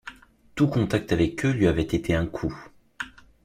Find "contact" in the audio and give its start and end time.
0.67-1.11